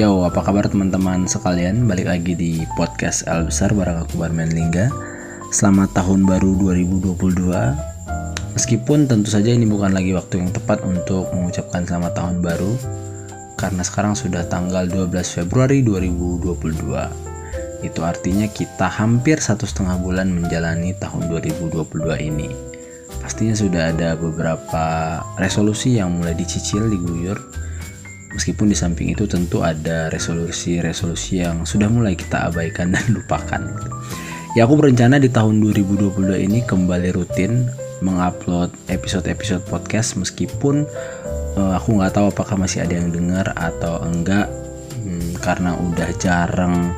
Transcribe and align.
Yo, 0.00 0.24
apa 0.24 0.40
kabar 0.40 0.64
teman-teman 0.64 1.28
sekalian? 1.28 1.84
Balik 1.84 2.08
lagi 2.08 2.32
di 2.32 2.64
podcast 2.72 3.20
El 3.28 3.52
Besar 3.52 3.76
bareng 3.76 4.00
aku 4.00 4.16
Barman 4.16 4.48
Lingga. 4.48 4.88
Selamat 5.52 5.92
tahun 5.92 6.24
baru 6.24 6.56
2022. 6.56 7.20
Meskipun 8.56 9.04
tentu 9.04 9.28
saja 9.28 9.52
ini 9.52 9.68
bukan 9.68 9.92
lagi 9.92 10.16
waktu 10.16 10.40
yang 10.40 10.56
tepat 10.56 10.80
untuk 10.88 11.28
mengucapkan 11.36 11.84
selamat 11.84 12.16
tahun 12.16 12.40
baru 12.40 12.72
karena 13.60 13.84
sekarang 13.84 14.16
sudah 14.16 14.48
tanggal 14.48 14.88
12 14.88 15.36
Februari 15.36 15.84
2022. 15.84 17.84
Itu 17.84 18.00
artinya 18.00 18.48
kita 18.48 18.88
hampir 18.88 19.36
satu 19.36 19.68
setengah 19.68 20.00
bulan 20.00 20.32
menjalani 20.32 20.96
tahun 20.96 21.28
2022 21.28 21.76
ini. 22.24 22.48
Pastinya 23.20 23.52
sudah 23.52 23.92
ada 23.92 24.16
beberapa 24.16 25.20
resolusi 25.36 26.00
yang 26.00 26.16
mulai 26.16 26.32
dicicil, 26.32 26.88
diguyur, 26.88 27.36
Meskipun 28.40 28.72
di 28.72 28.76
samping 28.80 29.12
itu 29.12 29.28
tentu 29.28 29.60
ada 29.60 30.08
resolusi-resolusi 30.08 31.44
yang 31.44 31.68
sudah 31.68 31.92
mulai 31.92 32.16
kita 32.16 32.48
abaikan 32.48 32.96
dan 32.96 33.04
lupakan. 33.20 33.68
Ya 34.56 34.64
aku 34.64 34.80
berencana 34.80 35.20
di 35.20 35.28
tahun 35.28 35.60
2022 35.60 36.48
ini 36.48 36.64
kembali 36.64 37.12
rutin 37.20 37.68
mengupload 38.00 38.72
episode-episode 38.88 39.60
podcast. 39.68 40.16
Meskipun 40.16 40.88
uh, 41.60 41.76
aku 41.76 42.00
nggak 42.00 42.16
tahu 42.16 42.32
apakah 42.32 42.56
masih 42.56 42.80
ada 42.80 42.96
yang 42.96 43.12
dengar 43.12 43.52
atau 43.52 44.00
enggak. 44.08 44.48
Hmm, 45.04 45.36
karena 45.44 45.76
udah 45.76 46.08
jarang 46.16 46.96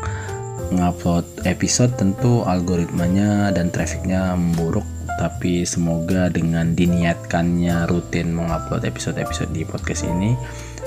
ngupload 0.71 1.27
episode 1.43 1.91
tentu 1.99 2.47
algoritmanya 2.47 3.51
dan 3.51 3.75
trafficnya 3.75 4.39
memburuk. 4.39 4.87
Tapi 5.19 5.67
semoga 5.67 6.31
dengan 6.31 6.79
diniatkannya 6.79 7.91
rutin 7.91 8.31
mengupload 8.31 8.87
episode-episode 8.87 9.51
di 9.51 9.67
podcast 9.67 10.07
ini 10.07 10.39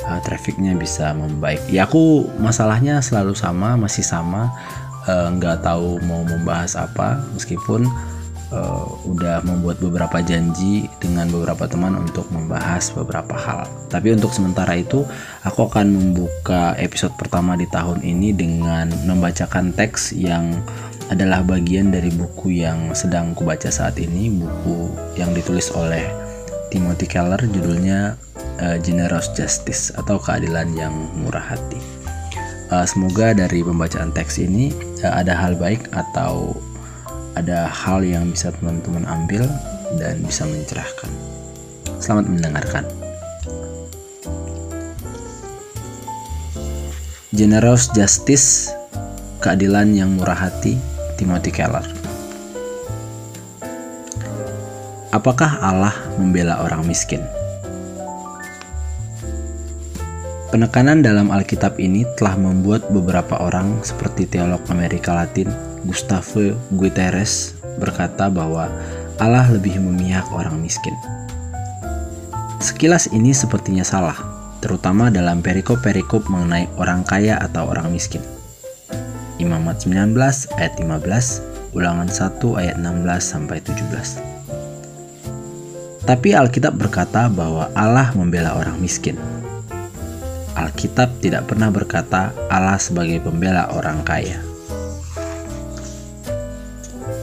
uh, 0.07 0.21
trafficnya 0.21 0.77
bisa 0.77 1.11
membaik. 1.13 1.61
Ya 1.69 1.89
aku 1.89 2.29
masalahnya 2.37 3.01
selalu 3.01 3.33
sama 3.33 3.75
masih 3.75 4.05
sama. 4.05 4.53
Eh, 5.05 5.29
nggak 5.37 5.57
uh, 5.57 5.61
tahu 5.61 6.01
mau 6.09 6.25
membahas 6.25 6.73
apa 6.73 7.21
meskipun 7.37 7.85
uh, 8.49 8.85
udah 9.05 9.45
membuat 9.45 9.77
beberapa 9.77 10.17
janji 10.25 10.89
dengan 10.97 11.29
beberapa 11.29 11.69
teman 11.69 11.93
untuk 11.93 12.25
membahas 12.33 12.89
beberapa 12.89 13.37
hal. 13.37 13.69
Tapi 13.93 14.17
untuk 14.17 14.33
sementara 14.33 14.73
itu 14.73 15.05
aku 15.45 15.69
akan 15.69 15.93
membuka 15.93 16.73
episode 16.81 17.13
pertama 17.21 17.53
di 17.53 17.69
tahun 17.69 18.01
ini 18.01 18.33
dengan 18.33 18.89
membacakan 19.05 19.77
teks 19.77 20.17
yang 20.17 20.57
adalah 21.13 21.45
bagian 21.45 21.93
dari 21.93 22.09
buku 22.09 22.65
yang 22.65 22.89
sedang 22.97 23.37
kubaca 23.37 23.69
saat 23.69 24.01
ini 24.01 24.41
buku 24.41 24.89
yang 25.21 25.37
ditulis 25.37 25.69
oleh 25.69 26.24
Timothy 26.75 27.07
Keller 27.07 27.39
judulnya 27.39 28.19
uh, 28.59 28.75
generous 28.83 29.31
justice 29.31 29.95
atau 29.95 30.19
keadilan 30.19 30.75
yang 30.75 30.91
murah 31.15 31.55
hati. 31.55 31.79
Uh, 32.67 32.83
semoga 32.83 33.31
dari 33.31 33.63
pembacaan 33.63 34.11
teks 34.11 34.43
ini 34.43 34.75
uh, 35.07 35.15
ada 35.15 35.31
hal 35.31 35.55
baik 35.55 35.87
atau 35.95 36.51
ada 37.39 37.71
hal 37.71 38.03
yang 38.03 38.27
bisa 38.27 38.51
teman-teman 38.59 39.07
ambil 39.07 39.47
dan 39.95 40.19
bisa 40.27 40.43
mencerahkan. 40.43 41.07
Selamat 42.03 42.27
mendengarkan. 42.27 42.83
Generous 47.31 47.87
Justice, 47.95 48.75
keadilan 49.39 49.95
yang 49.95 50.11
murah 50.19 50.51
hati, 50.51 50.75
Timothy 51.15 51.55
Keller. 51.55 51.94
Apakah 55.15 55.63
Allah 55.63 55.95
membela 56.19 56.59
orang 56.59 56.83
miskin? 56.83 57.23
Penekanan 60.51 61.07
dalam 61.07 61.31
Alkitab 61.31 61.79
ini 61.79 62.03
telah 62.19 62.35
membuat 62.35 62.91
beberapa 62.91 63.39
orang 63.39 63.79
seperti 63.79 64.27
teolog 64.27 64.59
Amerika 64.67 65.15
Latin 65.15 65.47
Gustave 65.87 66.59
Guterres 66.75 67.55
berkata 67.79 68.27
bahwa 68.27 68.67
Allah 69.15 69.47
lebih 69.55 69.79
memihak 69.79 70.27
orang 70.35 70.59
miskin. 70.59 70.91
Sekilas 72.59 73.07
ini 73.15 73.31
sepertinya 73.31 73.87
salah, 73.87 74.19
terutama 74.59 75.07
dalam 75.07 75.39
perikop-perikop 75.39 76.27
mengenai 76.27 76.67
orang 76.75 77.07
kaya 77.07 77.39
atau 77.39 77.71
orang 77.71 77.87
miskin. 77.87 78.19
Imamat 79.39 79.87
19 79.87 80.11
ayat 80.59 80.75
15, 80.75 81.71
Ulangan 81.71 82.11
1 82.11 82.59
ayat 82.59 82.75
16 82.83 83.23
sampai 83.23 83.63
17. 83.63 84.35
Tapi 86.05 86.37
Alkitab 86.37 86.77
berkata 86.77 87.25
bahwa 87.33 87.73
Allah 87.73 88.13
membela 88.13 88.53
orang 88.53 88.77
miskin. 88.77 89.17
Alkitab 90.53 91.17
tidak 91.17 91.49
pernah 91.49 91.73
berkata 91.73 92.29
Allah 92.45 92.77
sebagai 92.77 93.25
pembela 93.25 93.73
orang 93.73 94.05
kaya. 94.05 94.37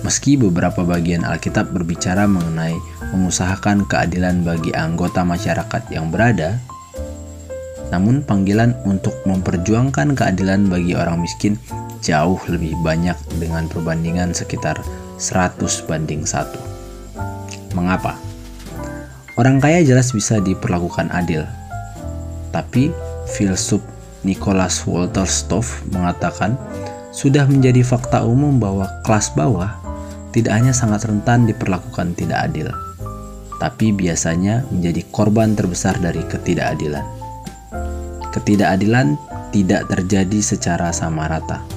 Meski 0.03 0.35
beberapa 0.35 0.83
bagian 0.83 1.23
Alkitab 1.23 1.71
berbicara 1.71 2.27
mengenai 2.27 2.75
mengusahakan 3.15 3.87
keadilan 3.87 4.43
bagi 4.43 4.75
anggota 4.75 5.23
masyarakat 5.23 5.87
yang 5.95 6.11
berada, 6.11 6.59
namun 7.95 8.27
panggilan 8.27 8.75
untuk 8.83 9.15
memperjuangkan 9.31 10.19
keadilan 10.19 10.67
bagi 10.67 10.99
orang 10.99 11.23
miskin 11.23 11.55
jauh 12.03 12.43
lebih 12.51 12.75
banyak 12.83 13.15
dengan 13.39 13.71
perbandingan 13.71 14.35
sekitar 14.35 14.83
100 15.23 15.87
banding 15.87 16.27
1. 16.27 17.79
Mengapa? 17.79 18.32
Orang 19.33 19.65
kaya 19.65 19.81
jelas 19.81 20.13
bisa 20.13 20.45
diperlakukan 20.45 21.09
adil, 21.09 21.49
tapi 22.53 22.93
filsuf 23.33 23.81
Nicholas 24.29 24.85
Walter 24.85 25.25
Stoff 25.25 25.81
mengatakan 25.89 26.61
sudah 27.17 27.49
menjadi 27.49 27.81
fakta 27.81 28.29
umum 28.29 28.61
bahwa 28.61 28.85
kelas 29.09 29.33
bawah 29.33 29.73
tidak 30.37 30.53
hanya 30.53 30.77
sangat 30.77 31.09
rentan 31.09 31.49
diperlakukan 31.49 32.13
tidak 32.13 32.53
adil, 32.53 32.69
tapi 33.57 33.89
biasanya 33.97 34.69
menjadi 34.69 35.01
korban 35.09 35.57
terbesar 35.57 35.97
dari 35.97 36.21
ketidakadilan. 36.29 37.05
Ketidakadilan 38.37 39.17
tidak 39.49 39.89
terjadi 39.89 40.45
secara 40.45 40.93
sama 40.93 41.25
rata. 41.25 41.72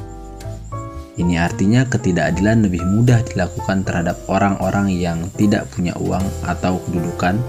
Ini 1.15 1.39
artinya 1.39 1.87
ketidakadilan 1.87 2.67
lebih 2.67 2.83
mudah 2.83 3.23
dilakukan 3.23 3.87
terhadap 3.87 4.19
orang-orang 4.27 4.91
yang 4.91 5.31
tidak 5.39 5.63
punya 5.71 5.95
uang 5.95 6.23
atau 6.43 6.75
kedudukan 6.83 7.39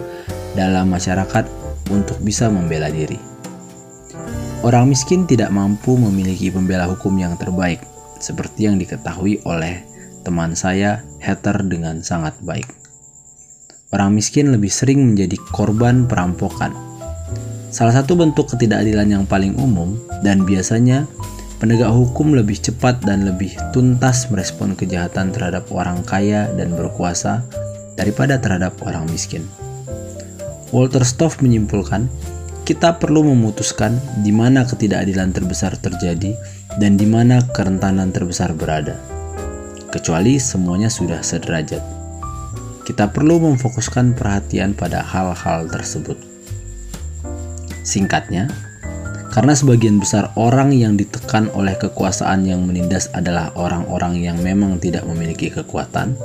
dalam 0.55 0.87
masyarakat 0.87 1.45
untuk 1.91 2.15
bisa 2.23 2.47
membela 2.47 2.87
diri. 2.87 3.19
Orang 4.63 4.91
miskin 4.91 5.27
tidak 5.27 5.51
mampu 5.51 5.99
memiliki 5.99 6.51
pembela 6.51 6.87
hukum 6.87 7.15
yang 7.19 7.35
terbaik, 7.35 7.83
seperti 8.23 8.71
yang 8.71 8.79
diketahui 8.79 9.43
oleh 9.43 9.83
teman 10.23 10.55
saya 10.55 11.03
Heather 11.23 11.63
dengan 11.67 12.03
sangat 12.03 12.39
baik. 12.43 12.67
Orang 13.95 14.19
miskin 14.19 14.51
lebih 14.51 14.71
sering 14.71 15.03
menjadi 15.03 15.39
korban 15.55 16.11
perampokan. 16.11 16.75
Salah 17.71 17.95
satu 17.99 18.19
bentuk 18.19 18.51
ketidakadilan 18.51 19.11
yang 19.11 19.25
paling 19.27 19.55
umum 19.59 19.95
dan 20.27 20.43
biasanya 20.43 21.07
penegak 21.57 21.89
hukum 21.93 22.37
lebih 22.37 22.61
cepat 22.61 23.01
dan 23.05 23.25
lebih 23.25 23.57
tuntas 23.73 24.29
merespon 24.29 24.77
kejahatan 24.77 25.33
terhadap 25.33 25.69
orang 25.73 26.05
kaya 26.05 26.53
dan 26.55 26.77
berkuasa 26.77 27.41
daripada 27.97 28.37
terhadap 28.37 28.77
orang 28.85 29.09
miskin. 29.09 29.45
Walter 30.75 31.07
Stoff 31.07 31.41
menyimpulkan 31.41 32.11
kita 32.67 32.99
perlu 32.99 33.23
memutuskan 33.23 33.97
di 34.27 34.35
mana 34.35 34.67
ketidakadilan 34.67 35.31
terbesar 35.31 35.79
terjadi 35.79 36.35
dan 36.83 36.99
di 36.99 37.07
mana 37.07 37.39
kerentanan 37.55 38.11
terbesar 38.11 38.53
berada. 38.53 38.99
Kecuali 39.89 40.37
semuanya 40.43 40.91
sudah 40.91 41.23
sederajat. 41.23 41.81
Kita 42.83 43.09
perlu 43.15 43.39
memfokuskan 43.39 44.19
perhatian 44.19 44.75
pada 44.75 45.01
hal-hal 45.01 45.71
tersebut. 45.71 46.19
Singkatnya, 47.87 48.51
karena 49.37 49.53
sebagian 49.53 50.01
besar 50.01 50.33
orang 50.41 50.73
yang 50.73 50.97
ditekan 50.97 51.53
oleh 51.53 51.77
kekuasaan 51.77 52.49
yang 52.49 52.65
menindas 52.65 53.13
adalah 53.13 53.53
orang-orang 53.53 54.17
yang 54.17 54.41
memang 54.41 54.81
tidak 54.81 55.05
memiliki 55.05 55.53
kekuatan, 55.53 56.17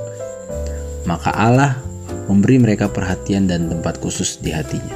maka 1.03 1.35
Allah 1.35 1.75
memberi 2.31 2.55
mereka 2.55 2.87
perhatian 2.87 3.51
dan 3.51 3.67
tempat 3.67 3.99
khusus 3.99 4.39
di 4.39 4.55
hatinya. 4.55 4.95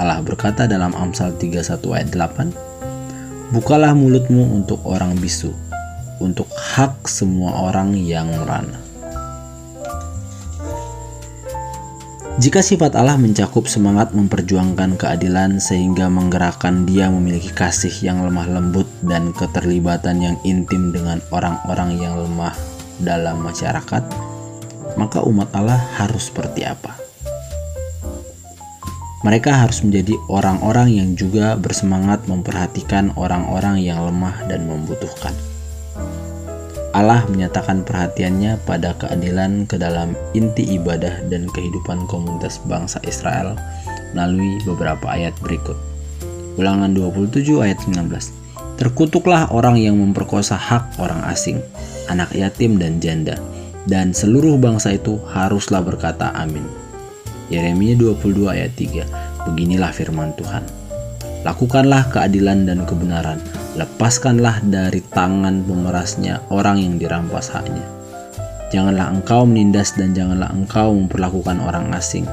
Allah 0.00 0.24
berkata 0.24 0.64
dalam 0.64 0.96
Amsal 0.96 1.36
31 1.36 1.76
ayat 1.92 2.08
8, 2.16 3.52
Bukalah 3.52 3.92
mulutmu 3.92 4.56
untuk 4.56 4.80
orang 4.88 5.12
bisu, 5.20 5.52
untuk 6.24 6.48
hak 6.56 7.04
semua 7.04 7.68
orang 7.68 7.92
yang 8.00 8.32
merana. 8.32 8.80
Jika 12.40 12.64
sifat 12.64 12.96
Allah 12.96 13.20
mencakup 13.20 13.68
semangat 13.68 14.16
memperjuangkan 14.16 14.96
keadilan 14.96 15.60
sehingga 15.60 16.08
menggerakkan 16.08 16.88
dia 16.88 17.12
memiliki 17.12 17.52
kasih 17.52 17.92
yang 18.00 18.24
lemah 18.24 18.48
lembut 18.48 18.88
dan 19.04 19.36
keterlibatan 19.36 20.16
yang 20.24 20.36
intim 20.40 20.96
dengan 20.96 21.20
orang-orang 21.28 22.00
yang 22.00 22.16
lemah 22.16 22.56
dalam 23.04 23.44
masyarakat, 23.44 24.00
maka 24.96 25.20
umat 25.28 25.52
Allah 25.52 25.76
harus 26.00 26.32
seperti 26.32 26.64
apa? 26.64 26.96
Mereka 29.28 29.52
harus 29.52 29.84
menjadi 29.84 30.16
orang-orang 30.32 30.88
yang 30.88 31.12
juga 31.12 31.60
bersemangat 31.60 32.24
memperhatikan 32.32 33.12
orang-orang 33.12 33.84
yang 33.84 34.08
lemah 34.08 34.48
dan 34.48 34.64
membutuhkan. 34.64 35.51
Allah 36.92 37.24
menyatakan 37.32 37.88
perhatiannya 37.88 38.60
pada 38.68 38.92
keadilan 39.00 39.64
ke 39.64 39.80
dalam 39.80 40.12
inti 40.36 40.76
ibadah 40.76 41.24
dan 41.32 41.48
kehidupan 41.48 42.04
komunitas 42.04 42.60
bangsa 42.68 43.00
Israel 43.08 43.56
melalui 44.12 44.60
beberapa 44.68 45.08
ayat 45.08 45.32
berikut. 45.40 45.76
Ulangan 46.60 46.92
27 46.92 47.64
ayat 47.64 47.80
19. 47.88 48.12
Terkutuklah 48.76 49.48
orang 49.56 49.80
yang 49.80 49.96
memperkosa 49.96 50.52
hak 50.52 51.00
orang 51.00 51.24
asing, 51.32 51.64
anak 52.12 52.28
yatim 52.36 52.76
dan 52.76 53.00
janda, 53.00 53.40
dan 53.88 54.12
seluruh 54.12 54.60
bangsa 54.60 54.92
itu 54.92 55.16
haruslah 55.32 55.80
berkata 55.80 56.28
amin. 56.36 56.68
Yeremia 57.48 57.96
22 57.96 58.52
ayat 58.52 58.72
3. 58.76 59.48
Beginilah 59.48 59.96
firman 59.96 60.36
Tuhan. 60.36 60.64
Lakukanlah 61.40 62.12
keadilan 62.12 62.68
dan 62.68 62.84
kebenaran. 62.84 63.40
Lepaskanlah 63.72 64.60
dari 64.68 65.00
tangan 65.00 65.64
pemerasnya 65.64 66.44
orang 66.52 66.76
yang 66.76 66.94
dirampas 67.00 67.48
haknya. 67.48 67.80
Janganlah 68.68 69.16
engkau 69.16 69.48
menindas 69.48 69.96
dan 69.96 70.12
janganlah 70.12 70.52
engkau 70.52 70.92
memperlakukan 70.92 71.56
orang 71.60 71.88
asing, 71.96 72.28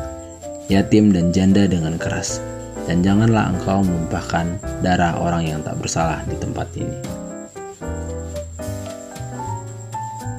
yatim 0.67 1.15
dan 1.15 1.31
janda 1.31 1.63
dengan 1.63 1.95
keras. 1.95 2.43
Dan 2.91 3.05
janganlah 3.05 3.55
engkau 3.55 3.87
menumpahkan 3.87 4.59
darah 4.83 5.15
orang 5.15 5.47
yang 5.47 5.59
tak 5.63 5.79
bersalah 5.79 6.19
di 6.27 6.35
tempat 6.35 6.67
ini. 6.75 7.18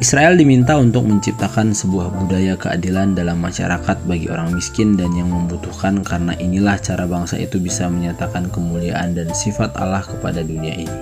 Israel 0.00 0.32
diminta 0.32 0.80
untuk 0.80 1.04
menciptakan 1.04 1.76
sebuah 1.76 2.08
budaya 2.24 2.56
keadilan 2.56 3.12
dalam 3.12 3.36
masyarakat 3.36 4.00
bagi 4.08 4.32
orang 4.32 4.56
miskin 4.56 4.96
dan 4.96 5.12
yang 5.12 5.28
membutuhkan 5.28 6.00
karena 6.00 6.32
inilah 6.40 6.80
cara 6.80 7.04
bangsa 7.04 7.36
itu 7.36 7.60
bisa 7.60 7.84
menyatakan 7.84 8.48
kemuliaan 8.48 9.12
dan 9.12 9.28
sifat 9.36 9.76
Allah 9.76 10.00
kepada 10.00 10.40
dunia 10.40 10.72
ini. 10.72 10.98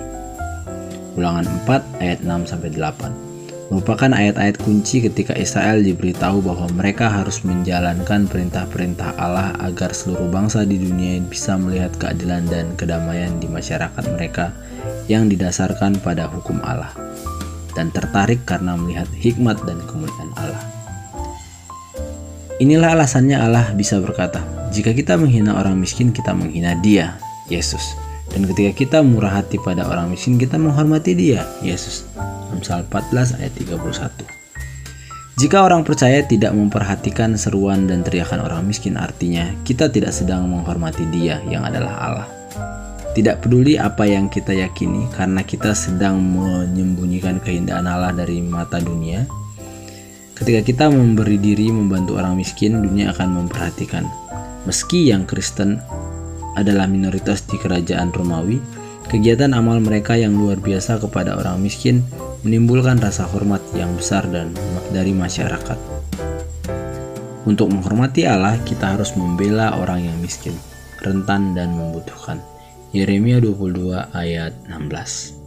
Ulangan 1.15 1.47
4 1.63 2.03
ayat 2.03 2.19
6 2.27 2.51
sampai 2.51 2.75
8 2.75 3.71
merupakan 3.71 4.11
ayat-ayat 4.11 4.59
kunci 4.59 4.99
ketika 4.99 5.31
Israel 5.39 5.79
diberitahu 5.79 6.43
bahwa 6.43 6.67
mereka 6.75 7.07
harus 7.07 7.39
menjalankan 7.47 8.27
perintah-perintah 8.27 9.15
Allah 9.15 9.55
agar 9.63 9.95
seluruh 9.95 10.27
bangsa 10.27 10.67
di 10.67 10.75
dunia 10.75 11.23
bisa 11.23 11.55
melihat 11.55 11.95
keadilan 11.95 12.51
dan 12.51 12.75
kedamaian 12.75 13.31
di 13.39 13.47
masyarakat 13.47 14.03
mereka 14.11 14.51
yang 15.07 15.31
didasarkan 15.31 16.03
pada 16.03 16.27
hukum 16.27 16.59
Allah 16.67 17.08
dan 17.73 17.93
tertarik 17.93 18.45
karena 18.45 18.77
melihat 18.77 19.09
hikmat 19.17 19.57
dan 19.65 19.81
kemuliaan 19.85 20.31
Allah. 20.37 20.63
Inilah 22.59 22.91
alasannya 22.91 23.39
Allah 23.39 23.71
bisa 23.71 24.03
berkata, 24.03 24.43
jika 24.75 24.91
kita 24.91 25.15
menghina 25.15 25.55
orang 25.55 25.79
miskin, 25.79 26.11
kita 26.11 26.35
menghina 26.35 26.75
dia, 26.83 27.15
Yesus. 27.47 27.95
Dan 28.29 28.45
ketika 28.45 28.71
kita 28.75 28.97
murah 29.01 29.41
hati 29.41 29.57
pada 29.63 29.87
orang 29.87 30.11
miskin, 30.11 30.37
kita 30.37 30.59
menghormati 30.59 31.15
dia, 31.15 31.47
Yesus. 31.63 32.05
Amsal 32.51 32.85
14 32.85 33.39
ayat 33.39 33.53
31. 33.57 34.39
Jika 35.39 35.63
orang 35.63 35.87
percaya 35.87 36.19
tidak 36.27 36.51
memperhatikan 36.51 37.39
seruan 37.39 37.87
dan 37.87 38.03
teriakan 38.03 38.43
orang 38.43 38.67
miskin, 38.67 38.99
artinya 38.99 39.55
kita 39.63 39.87
tidak 39.87 40.11
sedang 40.11 40.51
menghormati 40.51 41.07
dia 41.15 41.39
yang 41.47 41.63
adalah 41.63 41.95
Allah. 41.95 42.27
Tidak 43.19 43.43
peduli 43.43 43.75
apa 43.75 44.07
yang 44.07 44.31
kita 44.31 44.55
yakini, 44.55 45.03
karena 45.11 45.43
kita 45.43 45.75
sedang 45.75 46.23
menyembunyikan 46.23 47.43
keindahan 47.43 47.83
Allah 47.83 48.15
dari 48.15 48.39
mata 48.39 48.79
dunia. 48.79 49.27
Ketika 50.39 50.63
kita 50.63 50.85
memberi 50.87 51.35
diri 51.35 51.67
membantu 51.67 52.15
orang 52.15 52.39
miskin, 52.39 52.79
dunia 52.79 53.11
akan 53.11 53.43
memperhatikan. 53.43 54.07
Meski 54.63 55.11
yang 55.11 55.27
Kristen 55.27 55.83
adalah 56.55 56.87
minoritas 56.87 57.43
di 57.43 57.59
kerajaan 57.59 58.15
Romawi, 58.15 58.63
kegiatan 59.11 59.51
amal 59.51 59.83
mereka 59.83 60.15
yang 60.15 60.39
luar 60.39 60.55
biasa 60.55 61.03
kepada 61.03 61.35
orang 61.35 61.59
miskin 61.59 61.99
menimbulkan 62.47 63.03
rasa 63.03 63.27
hormat 63.27 63.59
yang 63.75 63.91
besar 63.99 64.23
dan 64.31 64.55
dari 64.95 65.11
masyarakat. 65.11 65.75
Untuk 67.43 67.67
menghormati 67.67 68.23
Allah, 68.23 68.55
kita 68.63 68.95
harus 68.95 69.11
membela 69.19 69.75
orang 69.75 70.07
yang 70.07 70.15
miskin, 70.23 70.55
rentan, 71.03 71.51
dan 71.51 71.75
membutuhkan. 71.75 72.39
Yeremia 72.89 73.37
22 73.37 74.17
ayat 74.17 74.53
16 74.65 75.38